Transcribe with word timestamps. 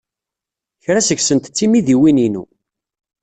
Kra 0.83 1.01
seg-sent 1.07 1.49
d 1.51 1.53
timidiwin-inu. 1.57 2.43